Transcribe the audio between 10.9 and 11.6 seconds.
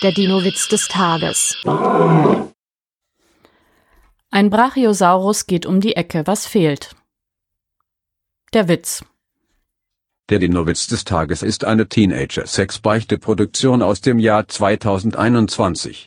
Tages